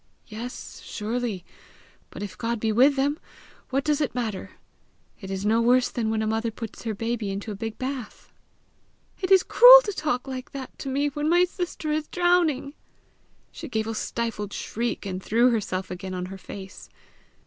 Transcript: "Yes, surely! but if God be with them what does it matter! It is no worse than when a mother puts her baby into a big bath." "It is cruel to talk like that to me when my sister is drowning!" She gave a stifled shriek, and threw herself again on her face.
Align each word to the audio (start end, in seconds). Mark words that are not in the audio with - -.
"Yes, 0.25 0.81
surely! 0.83 1.45
but 2.09 2.23
if 2.23 2.35
God 2.35 2.59
be 2.59 2.71
with 2.71 2.95
them 2.95 3.19
what 3.69 3.83
does 3.83 4.01
it 4.01 4.15
matter! 4.15 4.53
It 5.19 5.29
is 5.29 5.45
no 5.45 5.61
worse 5.61 5.89
than 5.89 6.09
when 6.09 6.23
a 6.23 6.25
mother 6.25 6.49
puts 6.49 6.81
her 6.85 6.95
baby 6.95 7.29
into 7.29 7.51
a 7.51 7.55
big 7.55 7.77
bath." 7.77 8.33
"It 9.21 9.29
is 9.29 9.43
cruel 9.43 9.81
to 9.83 9.93
talk 9.93 10.27
like 10.27 10.53
that 10.53 10.75
to 10.79 10.89
me 10.89 11.09
when 11.09 11.29
my 11.29 11.43
sister 11.45 11.91
is 11.91 12.07
drowning!" 12.07 12.73
She 13.51 13.69
gave 13.69 13.85
a 13.85 13.93
stifled 13.93 14.53
shriek, 14.53 15.05
and 15.05 15.21
threw 15.21 15.51
herself 15.51 15.91
again 15.91 16.15
on 16.15 16.25
her 16.33 16.37
face. 16.39 16.89